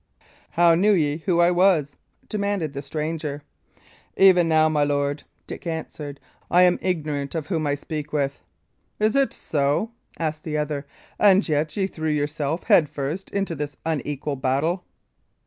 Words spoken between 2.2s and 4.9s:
demanded the stranger. "Even now, my